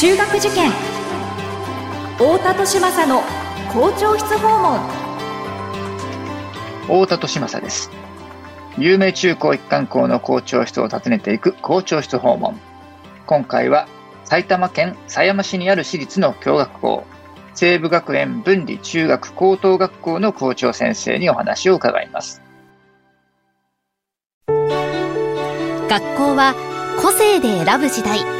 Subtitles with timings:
[0.00, 0.70] 中学受験。
[2.16, 3.20] 太田利政の
[3.70, 4.80] 校長室訪問。
[6.86, 7.90] 太田利政です。
[8.78, 12.58] 有名中高一貫校の校長室を訪ねていく校長室訪問。
[13.26, 13.88] 今回は
[14.24, 17.04] 埼玉県狭山市にある私立の共学校
[17.52, 22.40] 西部学園分離中学高等学校の校長先生にお話を伺います。
[24.46, 26.54] 学校は
[27.02, 28.39] 個性で選ぶ時代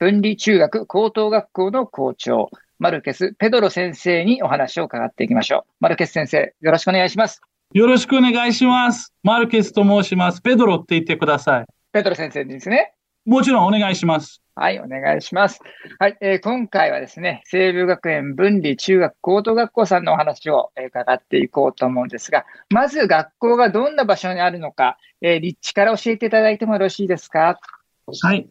[0.00, 5.72] 分離中学高等学校の校長マルケス・ペドロ先生にお話を伺っていきましょう。
[5.78, 7.42] マルケス先生、よろしくお願いします。
[7.74, 9.12] よろしくお願いします。
[9.22, 10.40] マルケスと申します。
[10.40, 11.66] ペドロって言ってください。
[11.92, 12.94] ペドロ先生ですね。
[13.26, 14.40] もちろんお願いします。
[14.54, 15.60] はい、お願いします。
[15.98, 27.60] はい、えー、今回はですね、西武学園分離中学高等学校さんのお話を、えー、伺っていこうと思うんですが、まず学校がどんな場所にあるのか、えー、立地から教えていただいてもよろしいですか？
[28.22, 28.48] はい。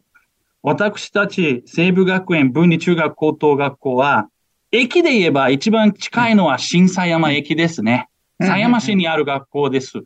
[0.62, 4.28] 私たち西武学園分離中学高等学校は、
[4.72, 8.08] 駅で言えば一番近いのは新狭山駅ですね。
[8.40, 10.04] 狭山市にある学校です。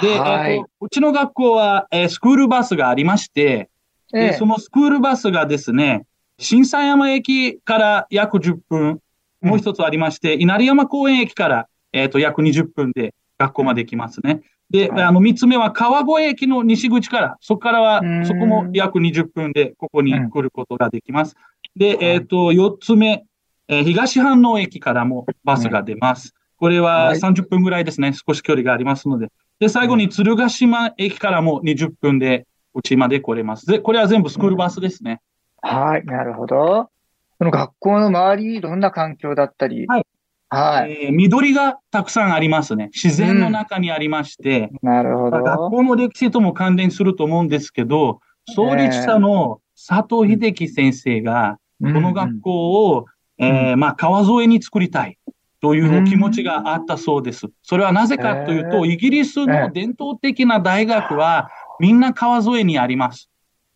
[0.00, 3.70] で、はい、うちの学校は、えー、スクールバスがありまして、
[4.14, 6.06] えそのスクールバスがですね、
[6.38, 9.00] 新狭山駅から約10分、
[9.40, 14.42] もう一つありまして、稲荷山公園駅から、えっ、ー、と、約20分で学校まで行きますね。
[14.70, 21.36] で、あの、三つ目は川越駅の西口から、そこからは、そこも約20分で、ここに来ることができます。
[21.76, 23.24] で、えっ、ー、と、四つ目、
[23.68, 26.34] えー、東飯能駅からもバスが出ます。
[26.56, 28.12] これは30分ぐらいですね。
[28.12, 29.28] 少し距離がありますので。
[29.60, 33.66] で、最後に鶴ヶ島駅からも20分で、うちまで来れます。
[33.66, 35.20] で、これは全部スクールバスですね。
[35.62, 36.90] はい、なるほど。
[37.38, 40.06] その学校の周り、どんな環境だったり、はい、
[40.48, 42.90] はい、えー、緑がたくさんありますね。
[42.92, 45.42] 自然の中にありまして、うん、なるほど。
[45.42, 48.20] 学校の歴史とも関連すると思うんですけど、
[48.54, 53.06] 創立者の佐藤秀樹先生が、この学校を、
[53.38, 55.18] うん、えー、まあ、川沿いに作りたい
[55.60, 57.46] というお気持ちがあったそうです。
[57.62, 63.28] それはなぜかというと、イギリスの伝統的な大学は、みんな川沿いにあります。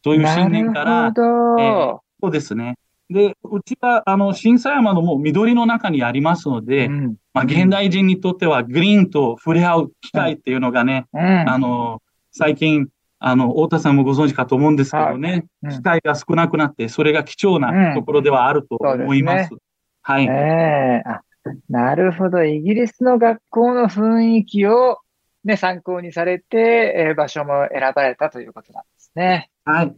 [0.02, 2.76] という信念から、えー、そうですね。
[3.10, 12.00] で、うちは、あの、新狭山のもう緑の中にありますので、うん、まあ、現代人にとってはグリーンと触れ合う機会っていうのがね、うん、あの、
[12.30, 12.88] 最近、
[13.18, 19.48] あの、太田さんもご存知かと思うんですけどね、はい、機会が少なくなって、それが貴重なところではあると思います。
[19.48, 19.58] すね、
[20.02, 20.26] はい。
[20.26, 22.44] えー、なるほど。
[22.44, 24.98] イギリスの学校の雰囲気を、
[25.44, 29.50] ね、参考にされて、えー、場所も選ばれたということなんですね。
[29.64, 29.96] はい。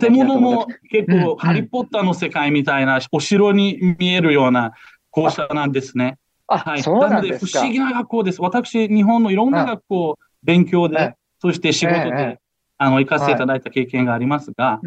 [0.00, 4.72] 建物も結構、ハリーポッターの世界みたいな、お城に見えるような
[5.10, 6.18] 校舎なんですね。
[6.46, 6.82] はい。
[6.82, 7.60] そうなんですか。
[7.60, 8.40] 不思議な学校です。
[8.40, 12.38] 私、日本のいろんな学校、勉強で、そして仕事で、
[12.78, 14.80] あの、行かせていただいた経験がありますが、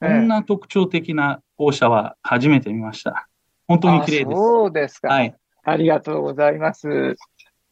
[0.00, 3.28] こんな特徴的な校舎は初めて見ました。
[3.68, 4.38] 本当に綺麗です。
[4.38, 5.08] そうですか。
[5.08, 5.34] はい。
[5.64, 6.88] ありがとうございます。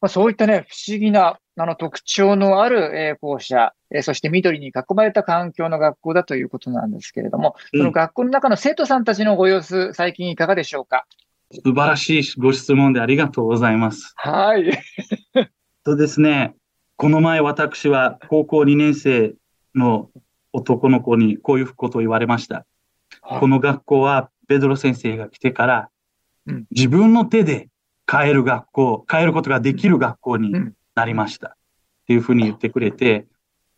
[0.01, 11.07] まあ、そういったね、不思議な、あの、特徴のある、えー、校舎、えー、そして緑に囲まれた環境の学校だということなんですけれども、その学校の中の生徒さんたちのご様子、最近いかがでしょうか？
[11.53, 14.15] 素晴らしいご質問でありがとうございます。
[14.17, 14.83] はい。
[15.85, 16.55] とですね、
[16.97, 19.35] この前私は高校2年生
[19.75, 20.09] の
[20.55, 22.65] 男の子にこういうことを言われました。
[23.21, 25.89] この学校はペドロ先生が来てから、
[26.47, 27.69] うん、自分の手で
[28.11, 30.55] 変える学校、変えることができる学校に
[30.95, 31.49] なりました。
[31.49, 31.55] っ
[32.07, 33.27] ていうふうに言ってくれて、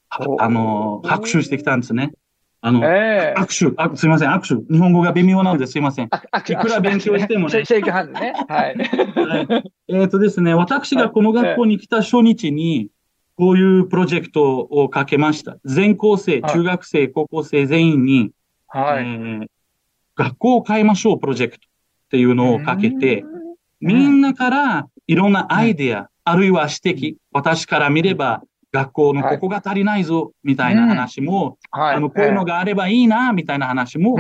[0.09, 2.13] あの、拍手してきたんですね。
[2.61, 4.73] あの、えー、握手あ、すいません、握手。
[4.73, 6.07] 日本語が微妙なのですいません。
[6.07, 6.09] い
[6.57, 7.65] くら勉強してもね。
[7.67, 8.33] シェイクハンズね。
[8.49, 8.75] はい。
[8.77, 12.89] はい、えっ、ー、とですね、私がこの学校に来た初日に、
[13.37, 15.57] こういうプロジェクトをかけました。
[15.65, 18.31] 全校生、中学生、高校生全員に、
[18.69, 19.47] はい、えー、
[20.17, 23.25] 学校を変えましょうプロジェクトっていうのをかけて、
[23.81, 28.43] みんなからいろんなアイデア、あるいは指摘、私から見れば
[28.73, 34.17] 学校のここが足りないぞ、みたいな話も、あの、こういうのがあればいいな、みたいな話も、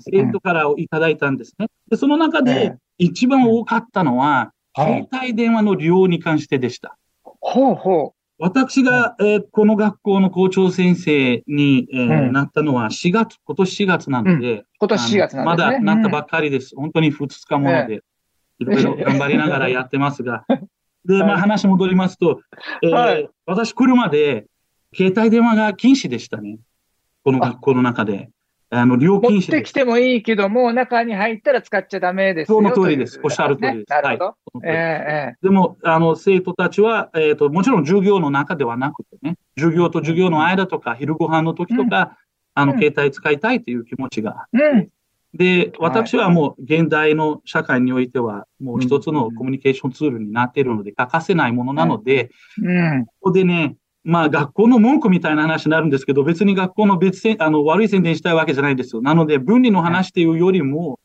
[0.00, 1.66] 生徒からいただいたんですね。
[1.90, 6.96] で、その中で一番多かったのは、携帯電話の利用に関してでした。
[7.40, 12.32] ほうほ私が、えーこの学校の校長先生に、えーうん。
[12.32, 15.76] なったのは4月、今年4月なので、今年4月なんですね。
[15.80, 16.76] まだなったばっかりです。
[16.76, 18.02] 本当に2日もので、
[18.60, 20.44] いろいろ頑張りながらやってますが。
[21.04, 22.40] で、まあ話戻りますと、
[22.82, 24.46] えーはい私来るまで、
[24.94, 26.58] 携帯電話が禁止でしたね。
[27.24, 28.30] この学校の中で。
[28.70, 29.50] あの、利用禁持っ。
[29.50, 32.58] てきてもいいけども、中に入ったら使っちゃダメですよ。
[32.58, 34.24] その通りですおっしゃる通りですねなるほど。
[34.24, 42.18] はいえええでも、あの、生徒たちは、えっ、と、もちろん授業の中ではなくてね、授業と授業の間とか、昼ご飯の時とか、
[42.54, 44.46] あの、うん携帯使いたいという気持ちが。
[44.52, 44.88] えうん。
[45.34, 52.30] で、私はもう、現代の社会においては、もう一つのコミュニケーションツールになっているので、欠かせないものなので、
[52.62, 53.06] うん。
[53.06, 59.02] ここでね、まあ学校の文句みたいな話になるんですけど、別に学校の別せんあの悪い宣伝したいわけじゃないですよ。
[59.02, 60.98] なので、分離の話というよりも、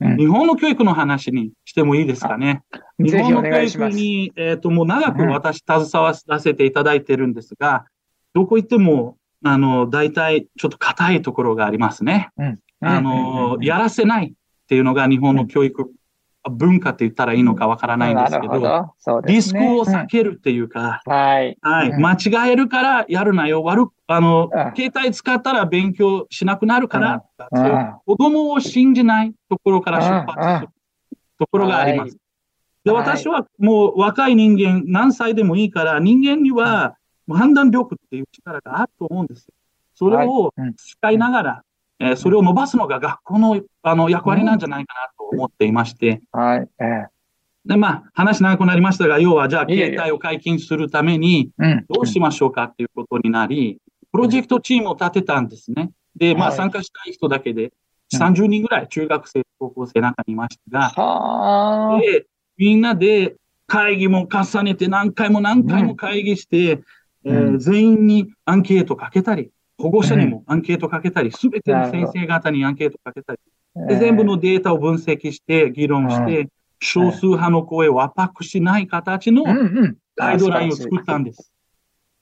[0.00, 2.62] うん日本の教育の話にしてもいいですかね。
[2.98, 3.90] 日本の教育。
[3.90, 7.84] に、えっ、と、もう長く私携わらせていただいてるんですが、
[8.32, 12.30] どこ行っても、あの、大体ちょっと硬いところがありますね。
[12.80, 14.32] あの、やらせないっ
[14.66, 15.90] ていうのが日本の教育、
[16.50, 18.94] 文化って言ったらいいのかわからないんですけど、ど。
[18.98, 19.58] そうリスク。
[19.58, 21.58] を避けるっていうか、うんはい。
[21.60, 21.90] はい。
[21.90, 23.62] うん間違えるからやるなよ。
[23.62, 27.24] 悪く、あのうん、携帯使ったら勉強しなくなるから、
[28.06, 30.68] 子供を信じないところから出発する
[31.38, 32.16] ところがあります。
[32.84, 36.96] で、はい私はもう若い人間、何歳でもいいから、人間には
[37.28, 39.54] 判断力っていう力があると思うんですよ。
[39.94, 41.62] それを使いながら、
[42.00, 46.68] えーそれを伸ばすのが学校のあの役割なんじゃないかなと思っていまして、はい。
[46.80, 47.06] ええ
[47.66, 51.84] で、まあ、話長くなりましたが、要は、じゃあ、携帯を解禁するために、うん。
[51.90, 53.78] どうしましょうかっていうことになり、
[54.12, 55.90] プロジェクトチームを立てたんですね。
[56.16, 57.70] で、まあ、はい参加したい人だけで、うん
[58.12, 62.00] 30人ぐらい中学生、高校生の中にいましたが、はあ。
[62.00, 62.26] で、
[62.56, 63.36] みんなで
[63.68, 66.82] 会議も重ねて何回も何回も会議して、うん
[67.24, 73.38] えー全員にアンケートかけたり、保護者にもアンケートかけたり、すべての先生方にアンケートかけたり、
[73.88, 76.48] で全部のデータを分析して、議論して、
[76.80, 79.44] 少数派の声を圧迫しない形の。
[80.16, 81.52] ガイドラインを作ったんです。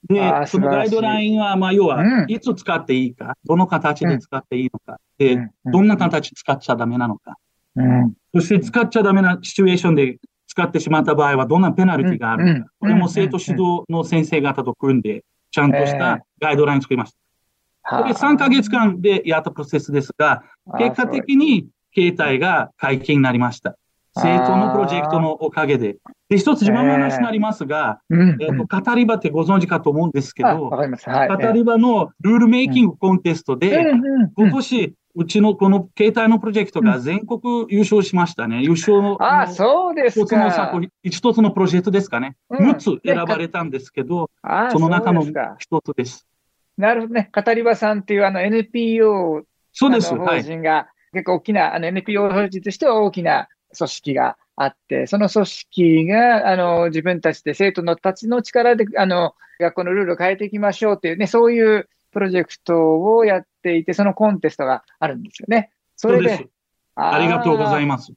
[0.07, 2.31] でそのガイドラインは、まあ、要はう、ん。
[2.31, 5.71] いつ使っていいか、どの形で使っていいのか、で、うん。
[5.71, 7.35] どんな形使っちゃダメなのか、
[7.75, 8.13] うん。
[8.33, 10.17] そして使っちゃダメなシチュエーションで
[10.47, 12.65] 使ってしまった場合は、どんなペナルティがあるのか、うん。
[12.79, 17.17] これも生徒指導の先生方と組んで、ちゃんとしたガイドライン作りました。
[17.89, 20.43] これ3ヶ月間でやったプロセスですが、
[20.77, 23.75] 結果的に携帯が解禁になりました。
[24.15, 25.97] 生徒のプロジェクトのおかげで。
[26.29, 28.37] で、一つ自慢の話になりますが、うん。
[28.41, 30.69] えっ、と、語り場ってご存知かと思うんですけあど。
[30.69, 30.89] はい。
[31.27, 38.61] 語り場のルールメイキングコンテストで、うんうんうん今年、うちのこの携帯のプロジェクトが全国優勝しましたね。
[38.61, 39.17] 優勝の。
[39.19, 40.51] あ、そうです一つのか。
[40.51, 42.35] 作品、一つのプロジェクトですかね。
[42.49, 45.25] うん6つ選ばれたんですけど、あその中の
[45.57, 46.27] 一つです。
[46.79, 47.29] なるほどね。
[47.33, 49.43] 語り場さんっていうあの NPO
[49.73, 50.11] そうです。
[50.11, 50.43] あの法はい。
[50.43, 65.71] 人が、結構大きな、あの NPO 法人としては大きな組織があって、その組織が、あの、自分たちで生徒のたちの力で、あの、学校のルールを変えていきましょうっていうね、そういうプロジェクトをやっていて、そのコンテストがあるんですよね。
[65.97, 66.49] それですで、。
[66.95, 68.05] ありがとうございまます。
[68.05, 68.13] す。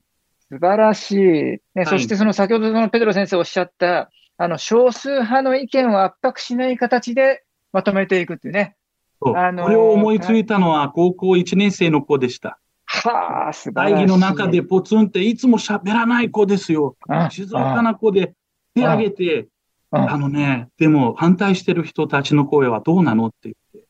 [0.49, 1.61] 素晴らしい。
[1.75, 8.76] ね、そしてその先ほどそのペドロ先生おっしゃった、あの、少数派の意見を圧迫しない形でまとめていくっていうね。
[9.22, 12.58] そうあのーこれを思いついたのは高校1年生の子でした。
[12.86, 13.94] はあ、素晴らしい。
[13.94, 16.96] 会議の中でポツンっていつも喋らない子ですよ。
[17.08, 18.34] あ、静かな子で
[18.74, 19.48] 手挙げて、
[19.91, 23.86] ああのね、でも反対してる人たちの声はどうなのって言って。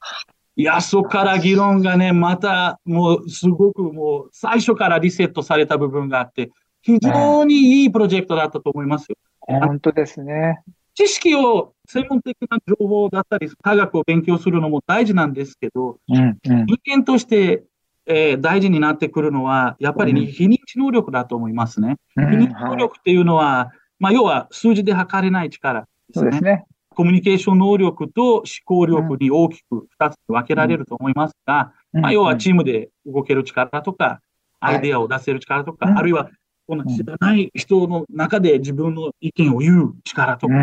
[0.55, 6.51] いや、そこから議論がね、またもうすごくもう最初からリセットされた部分があって、
[6.83, 9.17] 非常にいいプロジェクトだったと思いますよ。
[9.41, 10.61] 本当ですね。
[10.95, 16.67] 知識を、専門的な情報だったり、科学を勉強するのも大事なんですけど、うん、うん。
[16.67, 17.65] 人間として、
[18.07, 21.97] えー大事になってくるのは、やっぱりうん非認知能力だと思いますね。
[22.17, 26.33] うん非認知能力っていうのは、まあ、要は数字で測れない力ですね。
[26.33, 26.65] すね。
[26.95, 34.21] コミュニケーション能力と思考力に大きく二つに分けられると思いますが、まあ、要はチームで動ける力とか、
[34.61, 36.29] アイデアを出せる力とか、うんあるいは、
[36.67, 40.55] この知らない人の中で自分の意見を言う力とか、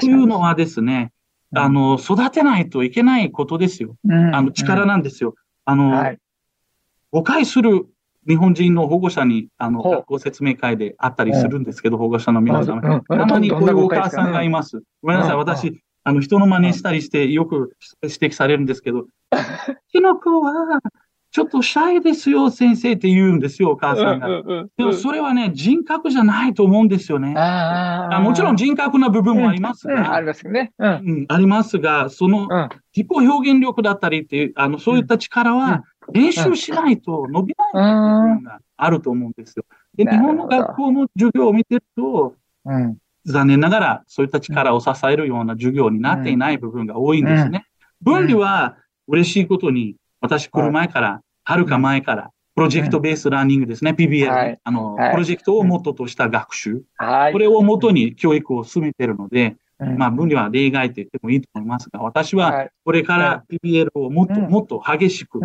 [0.00, 0.12] とに。
[0.12, 1.12] いうのはですね、
[1.52, 1.58] うん。
[1.58, 3.96] あの、育てないといけないことですよ。
[4.04, 5.34] うん、あの、力なんですよ。
[5.64, 6.16] あの。
[7.12, 7.86] 誤解する
[8.28, 12.80] 日本人の保護者に、あの、学校説明会であったりするんですけど、保護者の皆さん。
[12.80, 14.82] たまにこういうお母さんがいまます。
[15.02, 15.38] ごめんなさい、うん。
[15.38, 19.08] 私、あの、人の真似したりしてよく指摘されるんですけど、う
[19.90, 20.80] ちの子は、
[21.32, 24.28] ちょっとシャイですよ、先生って言うんですよ、お母さんが。
[24.76, 27.34] でもそれはね、人格じゃないと思うんですよね。
[27.36, 31.26] あもちろん人格な部分もありますが、うんうん、ありますね、うん。
[31.28, 32.48] ありますが、その
[32.96, 39.64] 自己表現力だったりっていう、あの、そういった力は練習しないと伸びない部分があると思うんですよ。
[39.94, 42.34] で、日本の学校の授業を見てると、
[43.24, 47.66] 残念ながらそういった力を支えるような授業になっていない部分が多いんですね。
[48.02, 59.56] 分離は嬉しいことに、私来る前から、はるか前から、プロジェクトベースラーニングですね、PBL、はい、あの、はい、プロジェクトをモットーとした学習、はい、これをもとに教育を進めているので、
[59.96, 65.40] まあ、分離は例外と言ってもいいと思いますが、私はこれから PBL をもっともっと激しく、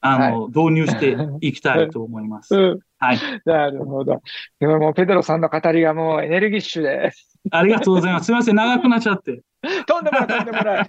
[0.00, 2.54] あの、導入していきたいと思います。
[2.98, 3.18] はい。
[3.46, 4.20] なるほど。
[4.60, 7.12] でももう、ペドロさんの語りがもうエネルギッシュで。
[7.50, 8.26] ありがとうございます。
[8.26, 9.40] すみません、長くなっちゃって。
[9.86, 10.88] とんでもない、とんでもない。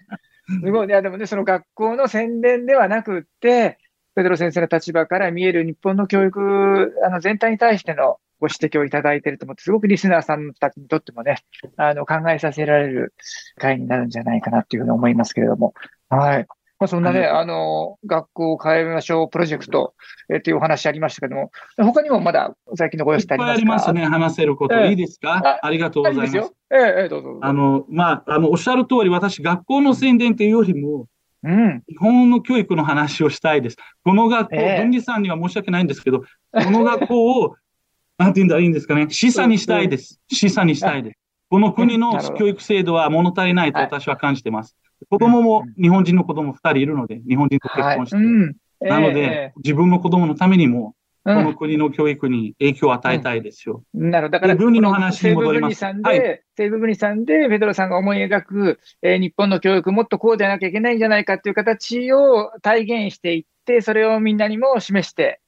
[0.50, 0.88] すごい。
[0.88, 3.78] いや、でもね、その学校の宣伝ではなくって、
[4.16, 11.38] ペドロ先生の立場から見える日本の教育、あの、全体に対してのご指摘をいただいていると思って、すごくリスナーさんたちにとってもね、
[11.78, 13.14] あの、考えさせられる
[13.58, 15.74] 会になるんじゃないかなっていうふうに思いますけれども。
[16.10, 16.48] はい。
[16.80, 19.94] まあ、そんなね、あの、学校を変えましょうプロジェクト、
[20.30, 23.54] えー、っていうお話ありましたけども、他にもまだ最近のご様子ってありますか？
[23.54, 24.76] ありますね、話せること。
[24.76, 25.60] えー、いいですか？
[25.62, 26.38] ありがとうございます。
[26.38, 31.08] いいすえー、えー、どうぞあの、まあ、あの、おっしゃる通り、私、学校の宣伝というよりも、
[31.44, 33.78] うん、日本の教育の話をしたいです。
[34.04, 36.26] この学校、えー、分離さんには申し訳ないんですけど、こ
[36.72, 37.56] の学校を、
[38.18, 40.20] なんて言うんだらいいんですかね、示唆にしたいです。
[40.30, 41.20] 示唆にしたいです。
[41.50, 44.76] この国の教育制度は物足りないと私は感じてます。
[45.10, 48.16] 子供も、日本人の子供二人いるので、日本人と結婚して。
[48.16, 53.84] はいうんなので、えー、自分の子供のためにも、この国の教育に影響を与えたいですよ。
[53.94, 54.38] うん、なるほど。
[54.38, 55.76] だから、分離の話に戻ります。
[55.76, 65.42] 西部分離さんで、はい、西部分離さんで、ペドロさんが思い描く、えー、日本の教育、もっとこうでなきゃいけないんじゃないかっていう形を体現していって、それをみんなにも示して、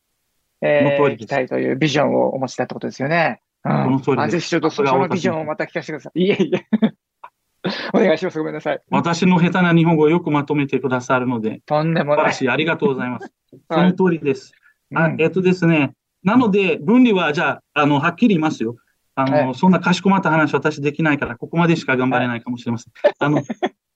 [0.61, 3.41] えー、いきたいというビジョンをお持ちだってことですよね。
[3.63, 4.31] うん、この通りです。
[4.31, 6.21] ぜひちょっとそのビジョンをまた聞かせてください。
[6.21, 6.65] いえいえ。
[7.93, 8.37] お願いします。
[8.39, 8.81] ごめんなさい。
[8.89, 11.61] 私の下手な日本語をよくまとめてくださるので。
[11.65, 12.49] とんでもない。
[12.49, 13.31] ありがとうございます。
[13.69, 14.53] その通りです。
[14.93, 15.93] はい、あえっとですね。
[16.23, 18.75] なので、分離は、じゃあ、あの、はっきり言いますよ。
[19.15, 22.93] あの、はい、そんなかしこまった話私できないから、ここまでしか頑張れないかもしれません。
[23.01, 23.37] はい、あの、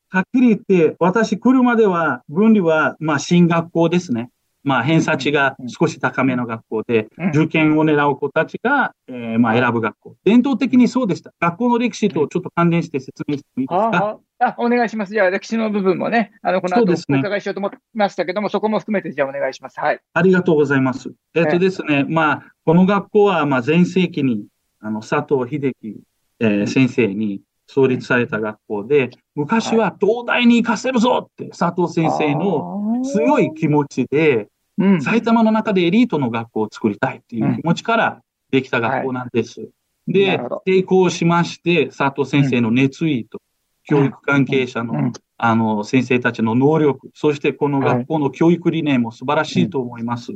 [0.10, 4.29] はっきり言って、私来るまでは、分離は、まあ、進学校ですね。
[4.65, 10.15] まあ、偏差値が少し高めの学校で、受験を狙う子たちが、えー、まあ、選ぶ学校。
[10.25, 11.31] 伝統的にそうでした。
[11.39, 14.19] 学校の歴史とちょっと関連して説明してもいいですか？
[14.38, 15.13] あお願いします。
[15.13, 19.79] じゃあ、歴史の部分もね、あの、この後お伺いしようと思いましたけども、そ、ね,、こも含めて、じゃあお願いします。
[19.79, 20.00] はい。
[20.13, 21.13] ありがとうございます。
[21.36, 24.48] えっ、とですね、まあ、この学校は、まあ、前世紀に、
[24.81, 26.01] あの、佐藤秀樹、
[26.39, 39.62] えー、先生に創立された学校で、昔は東大に行かせるぞって、佐藤先生の強い気持ちで、うん、埼玉の中でエリートの学校を作りたいっていう気持ちからできた学校なんです。
[39.62, 39.67] は
[40.08, 43.39] い、で、成功しまして、佐藤先生の熱意と、
[43.88, 50.32] 教育関係者の、あの、先生たちの能力、そしてこの学校の教育理念も素晴らしいと思います。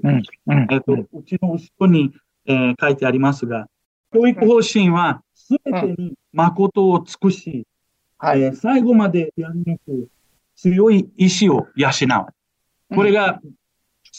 [0.71, 2.11] えっと、うちの後ろに、
[2.45, 3.67] えー、書いてありますが、
[4.13, 7.65] 教育方針は、すべてに誠を尽くし、
[8.19, 10.09] はい、えー、最後までやり抜く
[10.55, 12.95] 強い意志を養う。
[12.95, 13.39] これが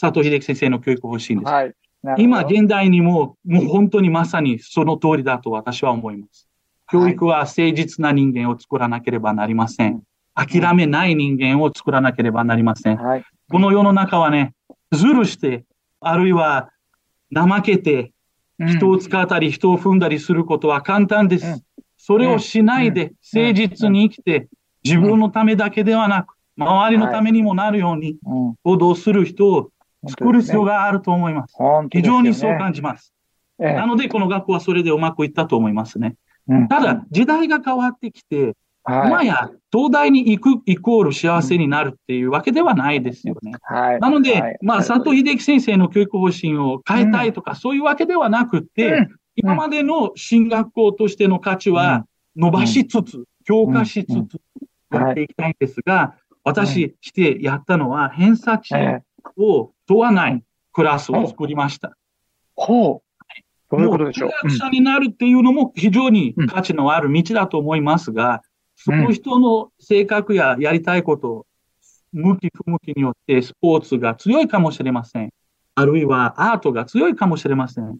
[0.01, 1.51] 佐藤秀樹先生の教育方針です。
[1.51, 1.73] はい、
[2.17, 6.49] 今、現代にも、もう本当にまさにその通りだと私は思います。
[6.91, 10.01] 教育は誠実な人間を作らなければなりません。
[10.33, 12.97] 諦めない人間を作らなければなりません。
[12.97, 14.55] はい、この世の中はね、
[14.91, 15.65] ずるして、
[15.99, 16.71] あるいは
[17.31, 18.11] 怠けて、
[18.59, 21.63] 人を使ったり人を踏んだりすることは簡単です。
[21.97, 24.47] それをしないで誠実に生きて、
[24.83, 28.17] 自分のためだけではなく、周りのためにもなるように
[28.63, 29.70] 行動する人を
[30.07, 31.55] 作る必要があると思います。
[31.55, 33.13] すね、非常にそう感じます。
[33.59, 36.15] ええ、なので、この学校はそれでうまくいったと思いますね。
[36.47, 43.53] うん、ただ、時代が変わってきて、はい、今や東大に行くイコール幸せになるっていうわけではないですよね。
[43.61, 52.05] はい、なので、はい、まあ、佐藤秀樹先生の教育方針を変えたいとか、そういうわけではなくて、うん、今までの進学校としての価値は
[52.35, 54.41] 伸ばしつつ、強化しつつ
[54.91, 58.73] やっていきたいんですが、私してやったのは偏差値
[59.37, 61.97] を問わないクラスを作りました。
[62.55, 63.75] ほう。
[63.75, 64.29] どういうことでしょう？
[64.43, 68.41] 学者になるっていうのも非常に価値のある道だと思いますが、
[68.77, 71.45] その人の性格ややりたいこと、
[72.13, 75.33] 向き不向きによってスポーツが強いかもしれません。
[75.75, 77.97] あるいはアートが強いかもしれません。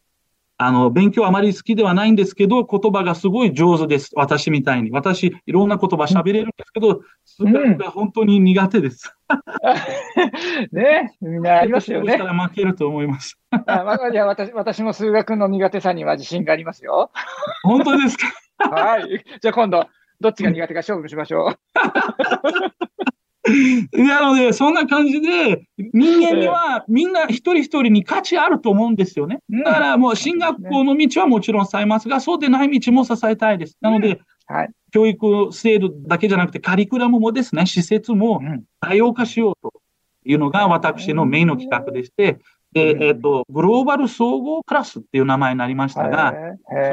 [0.63, 4.11] あの、勉強あまり好きではないんですけど、言葉がすごい上手です。
[4.15, 4.91] 私みたいに。
[4.91, 9.11] 私、いろんな言葉喋れるんですけど、数学が本当に苦手です。
[10.71, 12.25] ね、みんなありますよねそした。
[12.31, 13.39] ら負けると思います。
[13.51, 17.09] あまあ、いや私私も数学の苦手さには自信がありますよ。
[17.63, 18.17] 本当です
[18.59, 18.69] か？
[18.69, 19.23] はい。
[19.41, 19.87] じゃあ今度、
[20.19, 21.55] どっちが苦手か勝負しましょ
[23.93, 29.39] なので、そんな感じで、人間にはみんな一人一人に価値あると思うんですよね。
[29.51, 33.77] うんだからもう進学校の道はもちろんさえますが、そうでない道も支えたいです。
[33.81, 34.53] なので、う。
[34.53, 34.69] はい。
[34.91, 39.73] 教育制度だけじゃなくて、カリキュラムもですね、施設もうん多様化しようと
[40.25, 42.39] いうのが私のメインの企画でして、
[42.73, 46.33] で、えっ、と、グローバル総合クラスっていう名前になりましたが、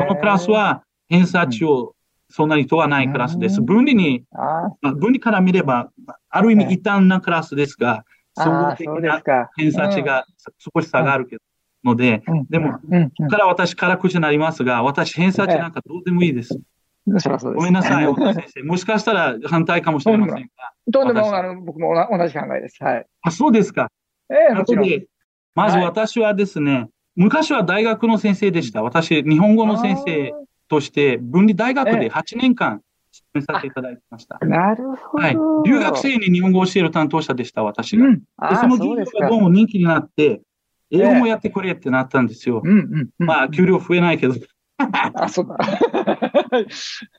[0.00, 1.94] そのクラス、は偏差値を
[2.30, 3.60] そんなに問わないクラスです。
[3.60, 5.90] うん分離に、あまあ分離から見れば、
[6.28, 8.04] ある意味異端なクラスですが、
[8.36, 9.50] あ総合的なか。
[9.56, 10.26] 偏差値が
[10.58, 11.42] 少し下がるけど、
[11.84, 12.80] ので、うん、でも、こ
[13.18, 16.58] こから私辛口になりますが、私偏差値なんかどうでもいいです。
[17.54, 18.62] ごめんなさい、太田先生。
[18.64, 20.42] もしかしたら反対かもしれませんが。
[20.86, 22.82] 私とんでも、あの、僕も同同じ考えです。
[22.82, 23.06] はい。
[23.22, 23.90] あ、そうですか。
[24.30, 24.88] ええもちろん。
[25.54, 28.82] まず私はですね、昔は大学の先生でした。
[28.82, 30.32] 私、日本語の先生
[30.68, 35.24] として、分離大学で8年間、勤めさせていただいてましたなるほど。
[35.24, 35.36] はい。
[35.66, 38.04] 留学生に日本語を教える担当者でした、私が。
[38.04, 38.22] でうん。
[38.36, 39.40] あその授業がどう。
[39.40, 40.42] も人気になって、
[40.90, 42.62] 英語もやってくれってなったんですよ。
[42.64, 43.08] うん、うん。
[43.18, 44.34] うんまあ、給料増えないけど。
[44.78, 45.58] あ、そうだ。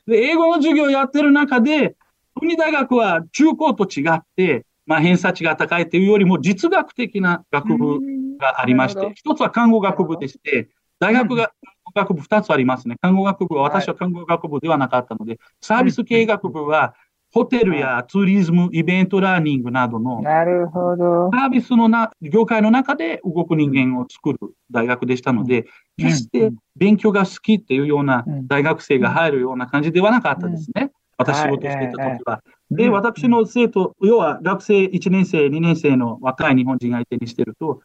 [0.08, 1.96] で、英語の授業をやってる中で、
[2.36, 8.00] 国大学は中高と違って、まあ、偏差値が高いというよりも実学的な学部
[8.40, 11.52] がありまして、一つは看護学部でして、大学が、
[12.00, 12.96] 学部二つありますね。
[13.02, 16.94] 看護学部は、私は看護学部ではなかったので、サービス系学部は、
[17.32, 21.30] ホテルやツーリズム、イベントラーニングなどのなるほど。
[21.32, 24.40] サービスのな、業界の中で動く人間を作る
[24.72, 25.68] 大学でしたので、
[26.00, 26.06] うん。
[26.06, 28.48] 決して勉強が好きっていうようなうん。
[28.48, 30.92] 大学生が入るような感じではなかったですね。
[31.20, 32.42] 私仕事していた時は。
[32.72, 37.82] で、私の生徒、要は学生1年生、2年生の若い日本人相手にしてると、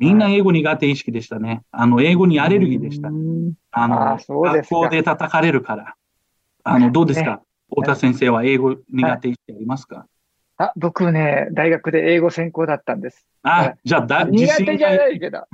[0.00, 1.62] みんな英語苦手意識でしたね。
[1.70, 3.12] あの、英語にアレルギーでしたう。
[3.12, 5.94] んあの、あ学校で叩かれるから。
[6.64, 7.42] あの、どうですか？
[7.68, 10.06] 太田先生は英語苦手意識ありますか？
[10.56, 13.26] あ、僕ね、大学で英語専攻だったんです。
[13.42, 15.44] あ、じゃあ、だ、苦手じゃがないけど。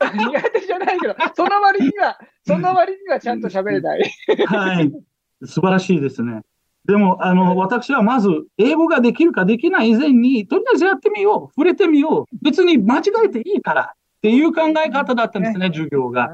[0.00, 4.02] 苦手じゃないけど、その割には、その割にはちゃんと喋れない。
[4.46, 4.92] はい。
[5.44, 6.42] 素晴らしいですね。
[6.86, 11.54] でも、あの、私はまず、英語ができるかできない以前に、とりあえずやってみよう。
[11.54, 12.36] 触れてみよう。
[12.42, 13.82] 別に間違えていいから。
[13.82, 16.30] っていう考え方だったんですね、授業が。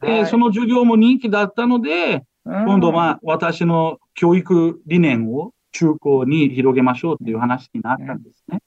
[0.00, 8.60] で、その、の授業も人気だったので、今度は私の教育理念を中高に広げましょうっていう話になったんですね。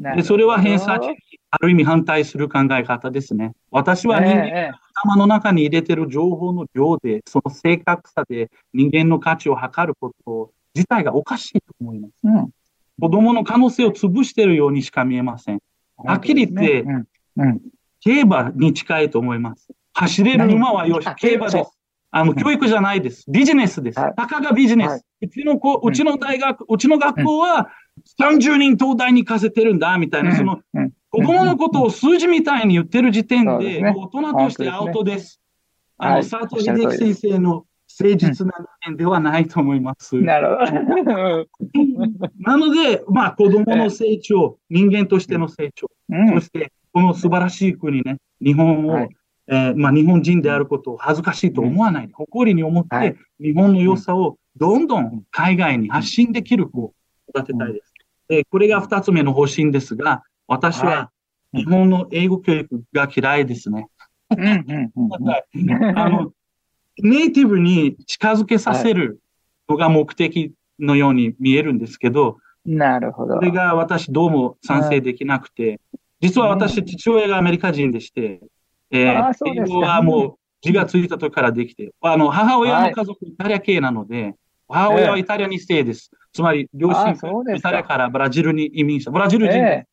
[0.00, 1.16] うん、で、それは偏差値に
[1.50, 3.52] ある意味反対する考え方ですね。
[3.70, 12.14] 私は人間ええ頭の中に入れてる情報の量で、その正確さで人間の価値を測ること自体がおかしいと思います。
[12.24, 12.50] うん。
[13.00, 15.60] 子供の可能性を潰しているようにしか見えません。
[15.96, 17.06] はっきり言ってうん。
[17.36, 17.60] うん。
[18.00, 19.68] 競馬に近いと思います。
[19.94, 21.70] 走れる馬はよし何、競馬です。
[22.10, 23.24] あの、教育じゃないです。
[23.28, 23.98] ビジネスです。
[23.98, 24.14] はい。
[24.16, 24.88] たかがビジネス。
[24.88, 25.02] はい。
[25.22, 27.70] うちの子、うちの大学、うちの学校は
[28.20, 30.36] 30人東大に行かせてるんだ、みたいな、うん。
[30.36, 30.92] そのうん。
[31.10, 33.94] 子供のことを数字みたいに言ってる時点で、ですね。
[33.96, 35.40] 大人としてアウトです。
[35.98, 36.22] あの、はい。
[36.22, 37.64] 佐藤秀樹先生の
[38.00, 38.52] 誠実な
[38.82, 40.16] 人間ではないと思います。
[40.16, 41.48] なるほど。
[42.38, 49.08] なので、まあ、子供の成長、人間としての成長、うんそして、この素晴らしい国ね、日本を、はい
[49.46, 56.94] えーまあ、日本人であることを恥ずかしいと思わないで、誇りに思って、はい日本の良さをどんどん海外に発信できる子を
[57.28, 57.92] 育てたいです。
[58.28, 61.10] でこれが二つ目の方針ですが、私はは
[61.52, 63.88] 日本の英語教育が嫌いですね。
[64.30, 65.10] うんうんうん
[65.98, 66.32] あの、
[66.98, 69.20] ネイティブに近づけさせる
[69.68, 73.34] のが目的のように見えるんですけど、なるほど。
[73.34, 75.80] それが私どうも賛成できなくて、
[76.20, 78.40] 実は私、父親がアメリカ人でして、
[78.90, 84.34] えあー英語はもう字がついた時からできて、あの、母親の家族イタリア系なので、
[84.68, 86.10] 母親はイタリアにステイです。
[86.32, 89.10] つまり、両親あーそうですかイタリアからブラジルに移民した。
[89.10, 89.88] ブラジル人です。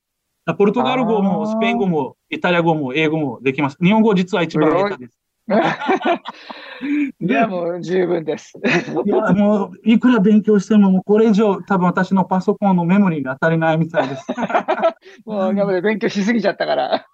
[0.50, 3.78] えポルトガル語もスペイン語もイタリア語も英語もできます。
[3.82, 5.21] 日本語実は一番下手です。
[7.20, 8.54] いや、もう十分です。
[9.06, 14.26] いや、もう、いくら勉強しても、もうこれ以上、多分私のパソコンのメモリーが足りないみたいです。
[15.26, 17.06] もう今まで勉強しすぎちゃったから。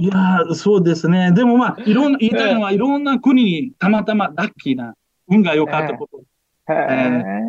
[0.00, 1.32] いやー、そうですね。
[1.32, 4.94] でもまあ、いろんな、 言いたいのは、いろんな国にたまたまラッキーな、
[5.28, 6.22] 運が良かったこと、
[6.68, 6.72] え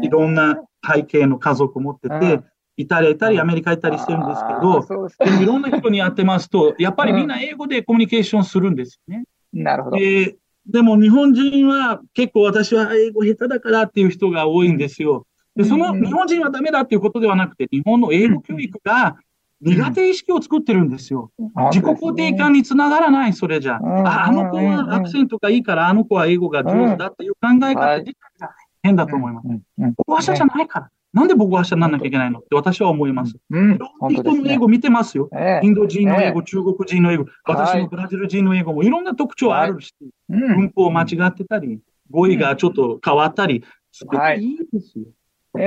[0.02, 2.46] ーいろんな背景の家族を持っててうん、
[2.78, 4.82] イタリア行ったり、アメリカ行ったりしてるんですけど、
[5.26, 9.26] でもいろんな人にやってますと、やっぱりみんな英語でコミュニケーションするんですよね。
[9.54, 9.98] なるほど。
[9.98, 15.26] で、でも日本人は結構私は英語下手だからっていう人が多いんですよ。
[15.56, 19.18] で、その日本人はダメだっていうことではなくて、日本の英語教育が
[19.62, 21.32] 苦手意識を作ってるんですよ。
[21.72, 23.78] 自己肯定感につながらない、それじゃ。
[23.78, 29.48] ああの子はアクセントがいいから、あの子は英語が上手だっていう考え方自体が変だと思います。
[30.06, 30.90] 母話者じゃないから。
[31.14, 33.36] なんで僕は話者にならなきゃいけないのって私は思います。
[33.50, 33.78] いろんな
[34.10, 35.30] 人の英語見てますよ。
[35.64, 39.94] インド人の英語、中国人の英語、私のブラジル人の英語もいろんな特徴あるし、
[40.28, 41.80] 文法間違ってたり、
[42.12, 44.44] 語彙がちょっと変わったり、すごい。
[44.44, 45.06] いいですよ。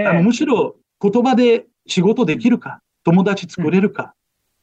[0.09, 4.14] あのむしろ言葉で仕事できるか、友達作れるか、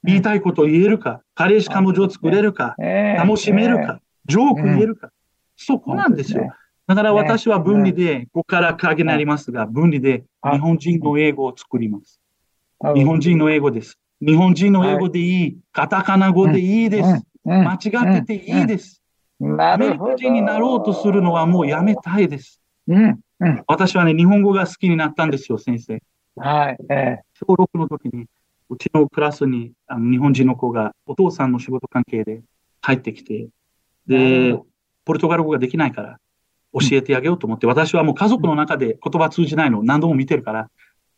[0.03, 2.75] 言いたいこと言えるか、彼氏彼女作れるか、
[3.17, 5.09] 楽しめるか、ジョーク言えるか、
[5.55, 6.49] そこなんですよ。
[6.87, 12.21] だから私は分離で、ここから影になりますが、分離で日本人の英語を作ります。
[12.95, 13.99] 日本人の英語です。
[14.21, 15.57] 日本人の英語でいい。
[15.73, 17.23] カタカナ語でいいです。
[17.43, 19.01] 間違ってていいです。
[19.59, 22.61] アメリカ人になろうとするのはもうやめたいです。
[23.67, 26.01] 私はね、日本語が好きになったんですよ、先生。
[26.37, 26.77] はい。
[26.89, 28.25] え小6の時に、
[28.69, 32.41] うちのクラスにあの日本人の子がお父さんの仕事関係で
[32.81, 33.49] 入ってきて、
[34.07, 34.57] で、
[35.05, 36.19] ポルトガル語ができないから、
[36.73, 40.69] 教えてあげようと思って、私はもう家族の中で言葉通じないのを何度も見てるから、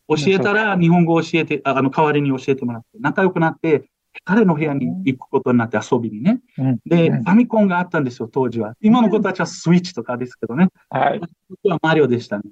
[0.07, 3.89] 教えたら日本語を教えて、あの、代わりに教えてもらって、仲良くなって、
[4.25, 6.41] 彼の部屋に行くことになって遊びにね。
[6.85, 8.73] で、ファミコンがあったんですよ、当時は。
[8.81, 10.69] 今の子たちはスイッチとかですけどね。
[10.89, 11.19] はい。
[11.19, 12.43] 僕はマリオでしたね。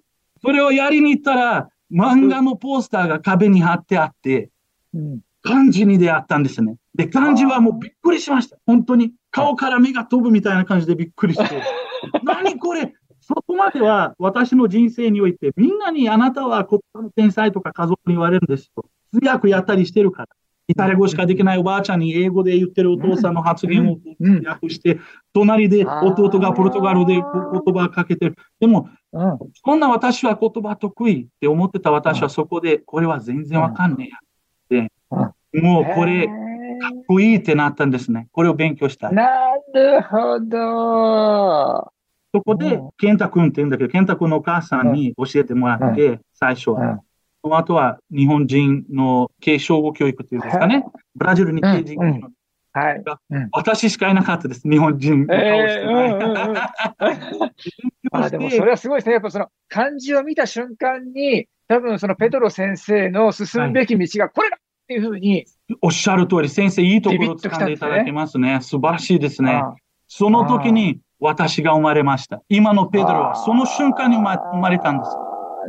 [0.42, 4.50] それをやりに行ったら、漫画のポスターが壁に貼ってあって、
[5.42, 6.76] 漢字に出会ったんですね。
[6.94, 8.58] で、漢字はもうびっくりしました。
[8.66, 9.14] 本当に。
[9.32, 11.62] 顔から目が飛ぶみたいな感じでびっくりして。
[12.24, 12.94] 何これ？
[13.20, 18.86] そこまでは私の人生において、みんなにあなたは言葉の天才とか家族に言われるんですよ。
[19.14, 20.30] 通訳やったりしてるから。
[20.70, 25.00] イタリア語しかできないおばあちゃんに英語で言ってるお父さんの発言を通訳して、
[25.34, 28.36] 隣で弟がポルトガルで言葉をかけてる。
[28.60, 28.90] でも、
[29.66, 34.10] そんな私は言葉得意って思ってた私はそこで、これは全然わかんね
[34.72, 34.90] えや。
[35.54, 36.30] で、もうこれ、
[36.80, 38.28] かっこいいってなったんですね。
[38.32, 39.14] これを勉強したい。
[39.14, 39.28] な
[39.74, 41.92] るほど。
[42.34, 47.02] そこで、健太君って言うんだけど、健太君のお母さんに教えてもらって、最初は。
[47.44, 50.86] その後は日本人の継承語教育っていうんですかね。
[51.16, 52.32] ブラジルに刑事の
[52.74, 53.02] はい、
[53.54, 55.48] 私しかいなかったです、日本人の顔して
[58.12, 59.14] あでもそれはすごいですね。
[59.14, 65.46] やっぱその漢字を見た瞬間に、多分そのペトロ先生の進むべき道がこれだっていうふうに、
[65.82, 68.60] おっしゃる通り、先生、いいところを掴んでいただけますね。
[68.62, 69.62] 素晴らしいですね。
[70.08, 72.42] その時に私が生まれました。
[72.48, 74.22] 今のペドロはその瞬間に生
[74.58, 75.12] まれたんです。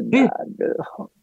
[0.09, 0.31] で、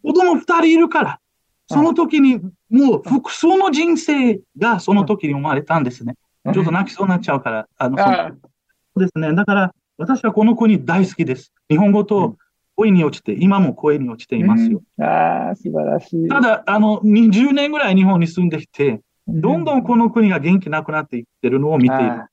[0.04, 1.20] 子供二人いるから、
[1.68, 6.16] その時にもう複数の人生がその時に生まれたんですね。
[6.54, 8.04] ちょっと泣きそうになっちゃうから、あの、そ
[8.98, 9.34] うですね。
[9.34, 11.54] だから、私はこの国大好きです。
[11.70, 12.36] 日本語と
[12.76, 14.82] 恋に落ちて、今も恋に落ちていますよ。
[15.00, 16.28] ああ、素晴らしい。
[16.28, 22.26] ただ、あの、20年ぐらい日本に住んできて、どんどんこの国が元気なくなっていってるのを見ている。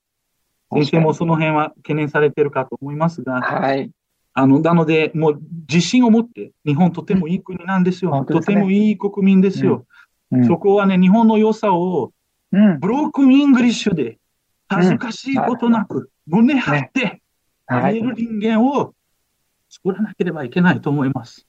[0.73, 3.91] 先生もその辺は懸念されてるかと思いますが、はい。
[4.33, 8.11] あの、なので、もう自信を持って、日本とてもいい国なんですよ。
[8.11, 9.85] うん、とてもいい国民ですよ。
[10.31, 12.11] うん、そこはね、日本の良さを、
[12.51, 14.17] ブロークンイングリッシュで、
[14.67, 17.21] 恥ずかしいことなく、胸張って、
[17.67, 18.93] あり得る人間を
[19.73, 21.47] 作らなければいけないと思います。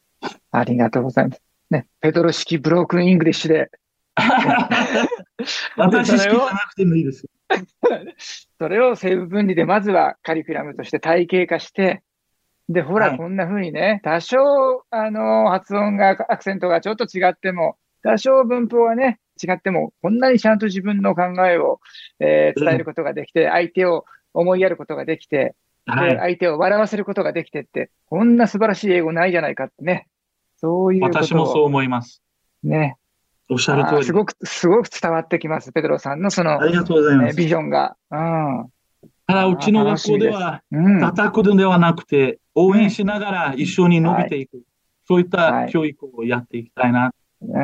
[0.51, 1.43] ありがとうございます。
[1.71, 3.71] ね、ペドロ式ブロークンイングリッシュで。
[5.77, 7.27] 私式じゃなくてもいいです。
[8.59, 12.03] それを西武文理でまずはカリキュラムとして体系化して、
[12.71, 21.81] で、ほら、こんな風にね、多少、あの、発音が、アクセントがちょっと違っても、多少文法はね、違っても、こんなにちゃんと自分の考えを、
[22.21, 25.55] えー、伝えることができて、相手を思いやることができて、
[25.87, 30.07] はい、相手を笑わせることができてって、こんな素晴らしい英語ないじゃないかってね。
[30.57, 32.23] そういう私もそう思います。
[32.63, 32.97] ね。
[33.51, 34.05] おっしゃる通り。
[34.05, 35.73] すごく、すごく伝わってきます。
[35.73, 37.37] ペドロさんのその、ありがとうございます。
[37.37, 37.97] ビジョンが。
[38.11, 38.71] うん。
[39.27, 40.63] ただ、うちの学校では、
[41.01, 44.63] 叩くのではなくて、応援しながら一緒に伸びていく。
[45.07, 47.13] そういった教育をやっていきたいな。
[47.43, 47.51] うん。
[47.53, 47.55] い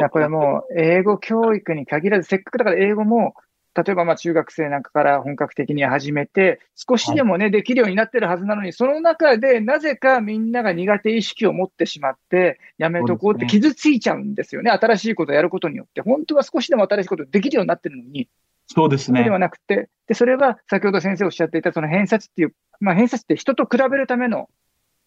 [0.00, 3.34] や、これもう、英語教育に限らず、せっかくだから英語も、
[3.80, 14.72] 例えばまあ中学生なんかから本格的に始めて、少しでもね、できるようになってるはずなのに、その中でなぜかみんなが苦手意識を持ってしまって、やめとこうって傷ついちゃうんですよね。
[14.72, 16.00] 新しいことをやることによって。
[16.00, 18.28] 本当は少しでも新しいことできるようになってるのに。
[18.66, 19.22] そうですね。
[19.22, 24.48] ではなくて、で、それは先ほど先生おっしゃっていたその偏差値っていう、まあ偏差値って人と比べるための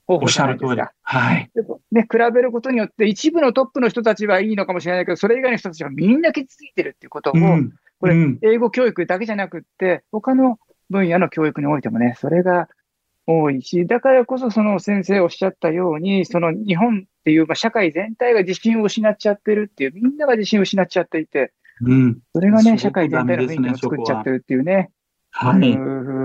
[0.07, 0.91] 方法じゃないですか。
[1.03, 1.49] はい。
[1.91, 10.57] で、比べることによって、一部のトップの人たちはいいのかもしれないけど、それ以外の人たちがみんな傷ついてるっていうことを、うん、これ、英語教育だけじゃなくって、他の
[10.89, 12.67] 分野の教育においてもね、それが
[13.27, 22.17] 多いし、だからこそその先生おっしゃったように、その日本っていう、まあ、社会全体が自信を失っちゃってるっていう、みんなが自信を失っちゃっていて、うん。
[22.33, 24.89] それがね、社会全体の雰囲気を作っちゃってるっていうね。
[25.29, 25.77] はい。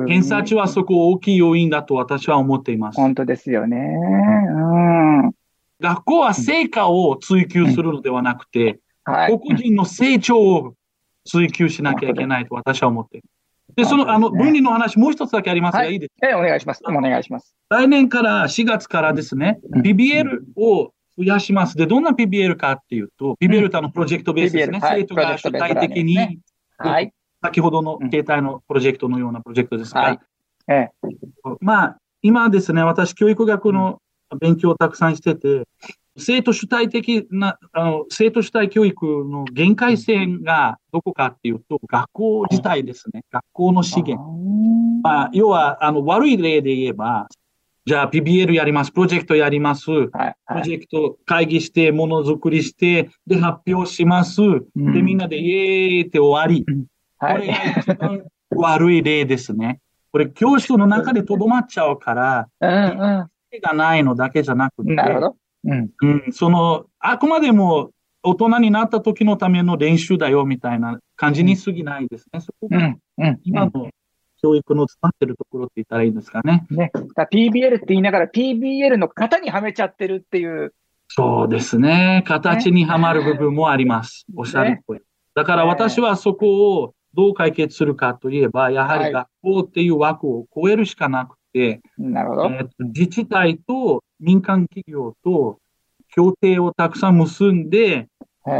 [0.08, 2.96] 偏差値はそこ大きい要因だと私は思っています。
[2.96, 3.76] 本当ですよね。
[3.76, 5.32] うん。
[5.80, 10.74] 学校は成果を追求するのではなくて、はい、個々人の成長を
[11.26, 13.28] 追求しなきゃいけないと私は思っている。
[13.74, 16.28] で、その、あの、分離の話、もう一つだけありますが、い、いですか？
[16.30, 16.82] え、お願いします。
[16.86, 17.54] お願いします。
[17.68, 21.76] 来年から、4月からですね、PBL を増やします。
[21.76, 24.80] で、どんな PBL かっていうと、PBL とあの、プロジェクトベースですね。
[24.80, 26.40] 生徒が主体的に、
[26.78, 27.12] はい。
[27.42, 30.20] 先ほどの携帯のプロジェクトのようなプロジェクトですが、はい。
[30.68, 30.90] ええ。
[31.60, 33.98] まあ、今ですね、私、教育学の
[34.40, 35.64] 勉強をたくさんしてて、
[36.18, 43.24] 生徒主体的な、あの、生徒主体教育の限界線がどこかっていうと、学校自体ですね。
[43.30, 44.26] 学校の資源。
[45.02, 47.28] まあ、要は、あの、悪い例で言えば、
[47.84, 54.42] じゃあ PBL やります、プロジェクトやります、はいはい、プロジェクト会議して、ものづくりして、で、発表します。
[54.42, 56.64] うん、で、みんなでイエーイって終わり。
[57.18, 58.24] はい、これが一番
[58.56, 59.80] 悪い例ですね。
[60.12, 65.36] これ、教室の中でとどまっちゃうから、うんうん、がないのだけじゃなくて、なるほど。
[65.66, 65.90] うん。
[66.00, 67.90] うん、その、あくまでも
[68.22, 72.40] 大人になった時のための練習だよみたいな感じに過ぎないですね。
[72.40, 72.94] そこが、
[73.44, 73.90] 今の
[74.42, 76.66] 教育の詰まってるところって言ったらいいんですかね。
[76.70, 76.90] ね。
[77.32, 80.74] PBL って言いながら PBL の型にはめちゃってるっていう。
[81.08, 82.24] そうですね。
[82.26, 84.24] 形にはまる部分もあります。
[84.28, 85.00] ね、おっしゃるとり。
[85.34, 95.58] だから私はそこをどう解決するかといえば、やはり学校っていう枠を超えるしかなくて、なるほど、えー、自治体と民間企業と
[96.14, 98.08] 協定をたくさん結んで、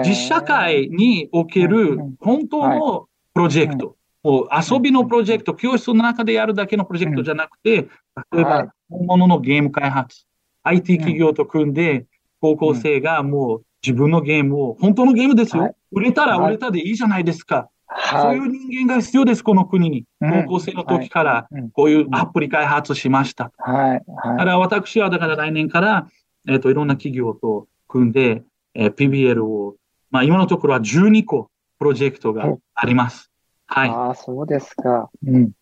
[0.05, 7.89] 実社会における本当のプロジェクト、もう遊びのプロジェクト、教室の中でやるだけのプロジェクトじゃなくて、
[8.33, 10.25] 例えば本物のゲーム開発、
[10.63, 12.07] IT 企業と組んで、
[12.41, 15.77] 高校生がもう自分のゲームを、本当のゲームですよ。
[15.93, 17.69] 売れたら売れたでいいじゃないですか。
[18.11, 20.05] そういう人間が必要です、この国に。
[20.21, 23.53] 高校生の時からこういうアプリ開発しました。
[23.59, 24.05] はい。
[24.07, 26.09] だから私はだから来年から、
[26.49, 28.43] えっ、ー、と、いろんな企業と組んで、
[28.75, 29.77] えー、PBL を、
[30.11, 33.31] まあ今のところは12個プロジェクトがあります。
[33.67, 33.89] はい。
[33.89, 35.11] ああ、そうですか。
[35.25, 35.53] うん。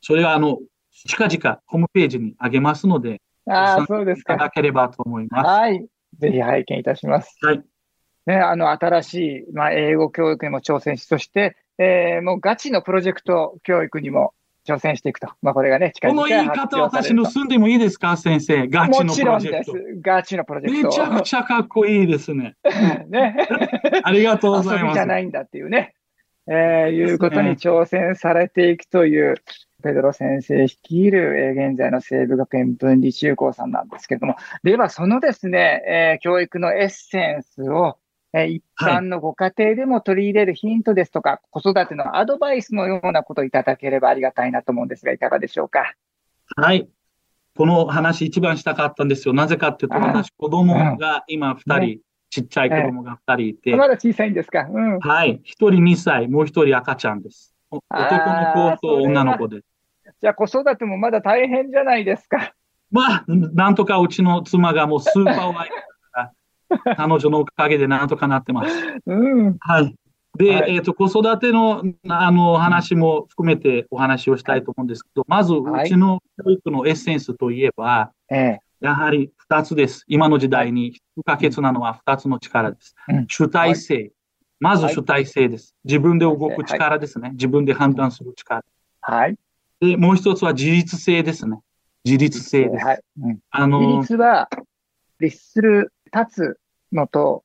[0.00, 0.58] それはあの、
[0.90, 4.34] 近々ホームページにあげますので、ああ、そうですか。
[4.34, 5.46] いただければと思います。
[5.46, 5.86] はい。
[6.18, 7.36] ぜひ拝見いたします。
[7.42, 7.62] はい。
[8.26, 9.14] ね、あの、新し
[9.48, 14.34] い、まあ、英語教育にも挑戦し、そして、えー、もうガチのプロジェクト教育にも
[14.66, 15.28] 挑戦していくと。
[15.40, 18.68] まあ、これがね、近々この言い方私盗んでもいいですか、先生。
[18.68, 19.72] ガチのプロジェクト。
[19.72, 20.00] もちろんです。
[20.02, 20.88] ガチのプロジェクト。
[20.88, 22.56] めちゃくちゃかっこいいですね。
[23.08, 23.36] ね。
[24.02, 24.82] ありがとうございます。
[24.82, 25.94] 遊びじゃないんだっていうね。
[26.50, 29.36] えー、いうことに挑戦されていくという、
[29.82, 37.98] ペドロ先生率いる、えー、現在の西部学園分離中高さんなんですけれども、ではそのですね、えー、教育のエッセンスを、
[38.32, 45.94] え一般のご家庭でも取り入れるヒントですとか、はい、子育てのアドバイスのようなことをいただければありがたいなと思うんですが、いかがでしょうか？
[46.56, 46.88] はい。
[47.56, 49.34] この話一番したかったんですよ。
[49.34, 51.98] なぜかっていうと、私、子供が今二人、ね、
[52.30, 53.74] ちっちゃい子供が二人いて。
[53.74, 54.68] まだ小さいんですか。
[54.70, 55.40] うん、はい。
[55.42, 57.54] 一人二歳、もう一人赤ちゃんです。
[57.70, 59.66] 男の子と女の子です。
[60.20, 62.52] じゃあ子育てもまだ大変じゃないですか。
[62.90, 65.70] まあ、なんとかうちの妻がもうスーパーワイ
[66.96, 68.74] 彼女のおかげでなんとかなってます。
[69.06, 69.94] うん、はい。
[70.36, 80.04] で、はい、えっ、ー、と、子育ての、あの、話も含めてお話をしたいと思うんですけど、まず、うちの教育のエッセンスといえば、はい、やはり二つです。
[80.06, 82.94] 今の時代に不可欠なのは二つの力です。
[83.08, 83.94] うん、主体性。
[83.94, 84.12] はい、
[84.60, 85.74] まず主体性です。
[85.84, 87.30] 自分で動く力ですね。
[87.32, 88.64] 自分で判断する力。
[89.00, 89.36] はい。
[89.80, 91.58] で、もう一つは自立性ですね。
[92.04, 92.84] 自立性です。
[92.84, 93.00] はい。
[93.20, 94.48] うん、あの、自立は、
[95.18, 96.60] 律する立つ
[96.92, 97.44] のと、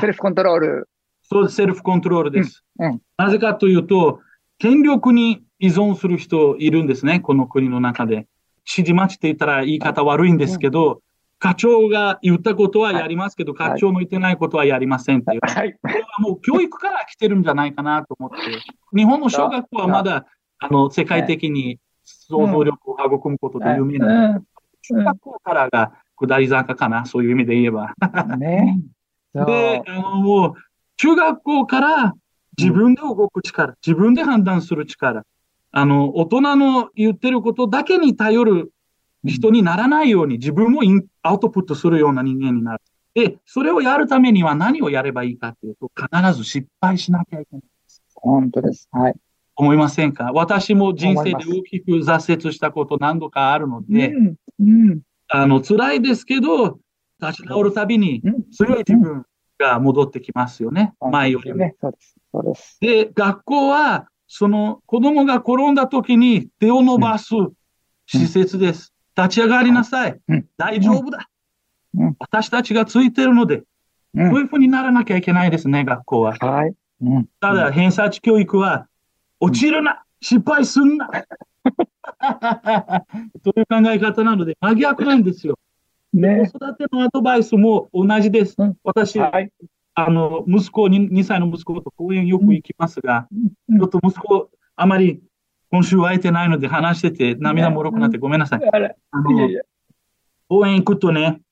[0.00, 0.88] セルフコントロール。
[1.22, 2.64] そうです、セルフコントロールです。
[2.78, 4.20] うん、うん、なぜかというと、
[4.58, 8.26] 権力に依存する人いるんですね、この国の中で。
[8.66, 11.00] 指示待ちって言ったら言い方悪いんですけど、うん、
[11.38, 15.40] 課長が言ったことはやりますけど、はい、課長の言ってないことはやりませんっていう。
[15.42, 18.36] はい、これはもう教育から来てるんじゃないかなと思って。
[18.96, 20.26] 日本の小学校はまだ、
[20.58, 24.42] あの、世界的に想像力を育むことで有名な、
[24.82, 27.94] 中学校からが下り坂かな、そういう意味で言えば。
[28.38, 28.80] ね。
[29.34, 30.54] で、あの、もう、
[30.96, 32.14] 中学校から
[32.56, 35.24] 自分で動く力、うん、自分で判断する力、
[35.72, 38.72] あの、大人の言ってることだけに頼る
[39.24, 42.80] 人にならないように、自分もインアウトプットするような人間になる。
[43.14, 48.02] で、それをやるためには何をやればいいかっていうと、必ず失敗しなきゃいけないです。
[48.14, 48.88] 本当です。
[48.92, 49.14] はい。
[49.56, 50.32] 思いませんか？
[50.32, 54.34] 私も人生で大きく挫折したこと何度かあるので、うん。
[54.60, 55.00] うん。
[55.28, 56.78] あの、辛いですけど、
[57.20, 59.24] 立ち直るたびにうん強い自分
[59.58, 60.94] が戻ってきますよね。
[61.00, 61.70] 前よりも。
[62.80, 67.34] で学校は、その子供が転んだ時に手を伸ばす
[68.06, 68.92] 施設です。
[69.16, 70.20] 立ち上がりなさい。
[70.28, 71.28] うん大丈夫だ。
[71.94, 73.62] うん私たちがついてるので、
[74.14, 76.36] うんそういうふうにならなきゃいけないですね、学校は。
[76.38, 76.74] はい。
[77.02, 77.28] うん。
[77.40, 78.86] ただ、偏差値教育は、
[79.40, 81.06] 落ちるな、失敗すんな。
[83.44, 85.58] という考え方なので、真逆なんですよ。
[86.14, 86.50] ね。
[86.50, 88.74] 子育てのアドバイスも同じですうん。
[88.84, 89.50] 私、はい。
[89.94, 93.28] あの、息子に、2歳の息子と公園よく行きますが、
[93.68, 95.20] うんちょっと息子、あまり
[95.70, 98.60] 今週会えてないので話してて涙もろくなってごめんなさい。
[100.48, 101.42] 公園行くとね、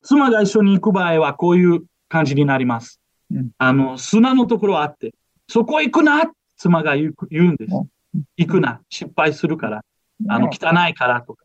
[0.00, 2.98] 妻が一緒に行く場合はこういう感じになります。
[3.30, 5.12] うんあの、砂のところあって、
[5.48, 7.88] そこ行くな妻が言う言うんですうん。
[8.36, 9.84] 行くな失敗するから。
[10.28, 11.44] あの、ね汚いからとか、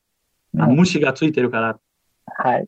[0.58, 1.80] あの虫がついてるから。
[2.26, 2.68] はい。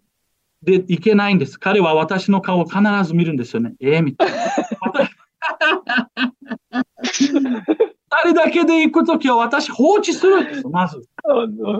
[0.63, 1.59] で、いけないんです。
[1.59, 3.73] 彼は私の顔を必ず見るんですよね。
[3.79, 4.37] ええみたいな。
[8.11, 11.07] あれだけで行くときは私放置するんですよ、まず。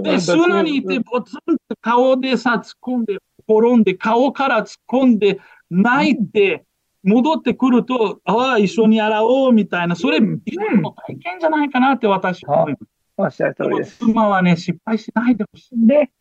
[0.03, 6.65] で、砂にいて、ボツンって顔でさ、突っ込んで、転んで、顔から突っ込んで、泣いて、
[7.03, 10.41] 戻ってくると、ああ、一緒に洗おう、みたいな、それ、うん
[10.81, 12.83] の体験じゃないかなって私は思います。
[13.17, 13.97] おっしゃる通りです。
[13.99, 15.77] 妻はね、失敗しないでほしい。
[15.77, 16.11] ね。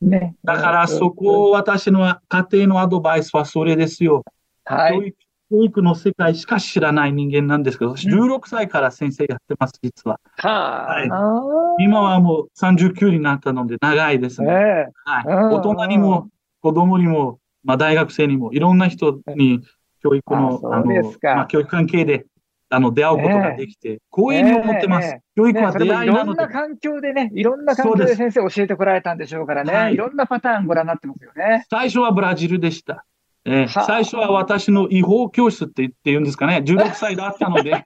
[0.00, 0.36] ね。
[0.44, 4.24] だからそこを私の家庭のアドバイスはそれですよ。
[4.64, 4.92] はい。
[4.94, 5.16] 教育
[5.50, 10.20] 教育の世界しか知らない人間なんですけど、私16歳から先生やってます、実は。
[10.36, 11.00] はい。
[11.00, 11.40] はいあ
[11.80, 14.52] 今はもう39になったので長いですね。
[14.52, 14.86] え。
[15.04, 15.24] はい。
[15.26, 16.28] うん大人にも
[16.60, 19.60] 子供にも、まあ大学生にも、いろんな人に
[20.02, 20.86] 教育の、あの、
[21.22, 22.26] まあ教育関係で、
[22.72, 25.08] あの、出会うことができて、光栄に思ってます。
[25.08, 26.48] ええ教育は出会いなのでもいろんな。
[26.48, 31.66] 環境でね、いろんな環境で先生教えてこられたんでしょうからね、はいい、ろんなパターンご覧になってますよね。
[31.70, 33.04] 最初はブラジルでした。
[33.46, 37.84] えーはあ最初は私の違法教室って言って言うんですかね、16歳だったので、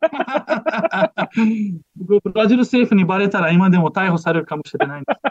[1.96, 5.24] 僕 ブラジル政府にバレたら今でも逮捕されるかもしれないんです。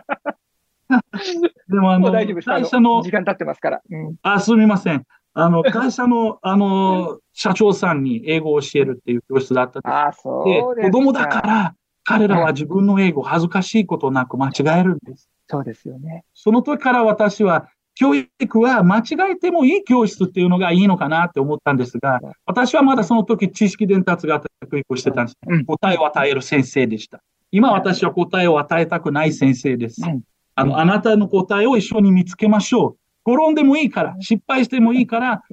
[1.70, 2.52] でもあのもう大丈夫です。
[2.52, 3.82] あ会社のの時、間経ってますから。
[3.90, 5.04] うん、あ、すみません。
[5.34, 9.92] あの、会社の、あの、社長さんに英語を教えるっていう教室だったんです。
[9.92, 15.30] ああ、そで、うです子供だから、彼らは自分の英語恥ずかしいことなく間違えるんです。
[15.48, 16.24] そうですよね。
[16.34, 25.38] その時から私は、教育は間違えてもいい教室っていうのがいいのかなって思ったんですが、私はまだその時知識伝達型教育をしてたんです。
[25.48, 27.22] うん答えを与える先生でした。
[27.52, 30.02] 今私は答えを与えたくない先生です。
[30.04, 30.22] うん
[30.56, 32.98] あの、あなたの答えを一緒に見つけましょう。
[33.26, 35.44] 転んでもいいから、失敗してもいいから、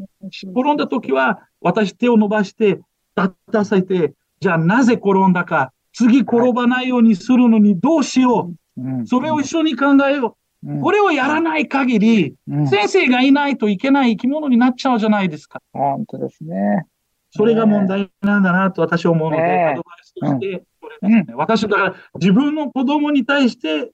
[0.52, 2.80] 転んだ時は私手を伸ばして、
[3.16, 9.06] 立たせて、じゃあなぜ転んだか、次転ばないようにするのにどうしよう。
[9.06, 10.80] それを一緒に考えよう。
[10.82, 15.60] これをやらない限り、うん先生がいないといけない生き物になっちゃうじゃないですか。
[15.72, 16.86] 本当ですね。
[17.30, 23.90] それが問題なんだなと私は思うので、アドバイスとして、これですね私、だから自分の子供に対して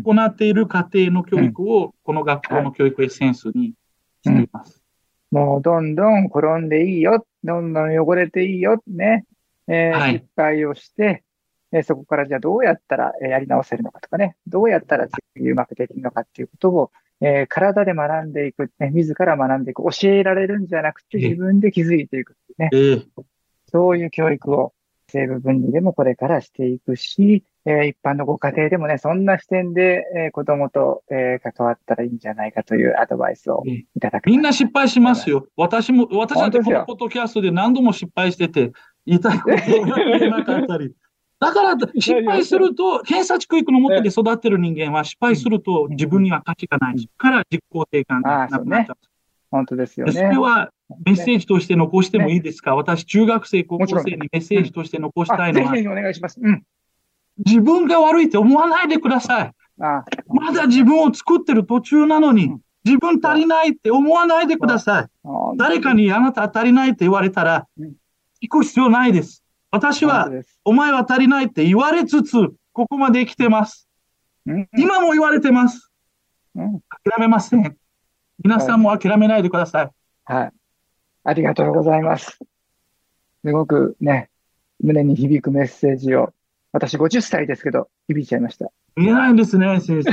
[0.00, 3.74] 行っている家庭の教育を、この学校の教育エッセンスに
[4.24, 4.82] しています。
[5.30, 7.26] もうどんどん転んでいいよ。
[7.42, 8.82] どんどん汚れていいよ。
[8.86, 9.24] ね。
[9.68, 11.24] えーはい失敗をして、
[11.72, 14.36] えーそこからじゃあどうやったらえーやり直せるのかとかね。
[14.46, 18.90] どうやったら次うまくできるのかっていうことを、えー体で学んでいく、ね。
[18.90, 19.82] 自ら学んでいく。
[19.84, 22.68] 教えられるんじゃなくてええ自分で気づいていくね。
[22.72, 23.02] ええ
[23.72, 24.74] そういう教育を
[25.08, 34.26] 西部分離でもこれからしていくし、えー一般のご家庭でもね、そんな視点で、えー子供と、えー関わったらいいんじゃないかというアドバイスをええいただく。
[34.26, 35.46] みんな失敗しますよ。
[35.56, 38.72] 私も、私だってこのポッドキャストで何度も失敗してて、
[39.06, 40.92] 言いたいことを言えなかったり。
[41.40, 48.96] だから、失敗すると、偏差値教育のもとで育ってる人間は、失敗すると自分には価値がないから自己肯定感がなくなっちゃう。
[49.50, 50.18] 本当ですよでね。
[50.18, 50.70] それは
[51.04, 56.40] メッセージとして残してもいいですか、私、中学生、高校生にメッセージとして残したあ、いのは、ぜひぜひお願いします。
[56.40, 56.62] うん。
[57.38, 59.52] 自分が悪いって思わないでください。
[59.80, 65.06] あ、まだ自分を作ってる途中なのにうん、自分足りないって思わないでください。
[65.56, 67.94] 誰かにあなた足りないって言われたらうん、
[68.40, 69.44] 行く必要ないです。
[69.70, 70.28] 私は
[70.64, 73.88] お前は足りないって言われつつ、ここまで来てます。
[74.46, 75.90] うん今も言われてます。
[76.54, 77.76] うん諦めません。
[78.44, 79.90] 皆さんも諦めないでください。
[80.24, 80.52] はい。
[81.24, 82.38] ありがとうございます。
[83.44, 84.30] すごくね、
[84.80, 86.32] 胸に響くメッセージを、
[86.72, 88.70] 私50歳ですけど、響いちゃいました。
[88.96, 90.12] 見えないんですね、先生。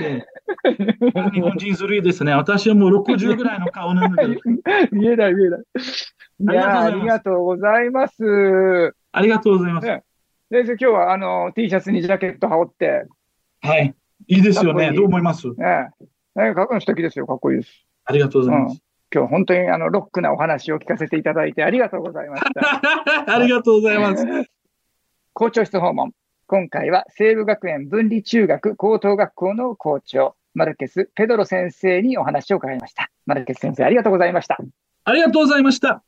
[1.32, 2.34] 日本人ずるいですね。
[2.34, 4.38] 私はもう60ぐらいの顔なので。
[4.92, 5.62] 見えない見えない。
[6.42, 8.94] いやーありががとうございます。
[9.12, 9.88] ありがとうございます。
[9.88, 10.04] ね
[10.52, 13.06] 先生、今日はあの T シャツにジャケット羽織って、
[13.62, 13.94] はい。
[14.28, 14.90] いいですよね。
[14.90, 15.48] いいどう思います？
[15.48, 15.90] ね
[16.36, 17.28] え、ねかっこいい素敵ですよ。
[17.28, 17.86] かっこいいです。
[18.06, 18.82] ありがとうございます。
[19.14, 22.82] 今日本当にあのロックなお話を聞かせていただいてありがとうございました。
[23.36, 24.26] ありがとうございます。
[25.34, 26.12] 校長室訪問。
[26.50, 33.12] 今回は西武学園分離中学高等学校の校長、マルケス・ペドロ先生にお話を伺いました。
[33.28, 34.58] マルケス先生、ありがとうございました。
[35.04, 36.04] ありがとうございました。